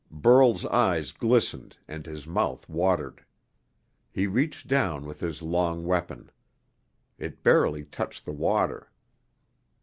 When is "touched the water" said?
7.85-8.89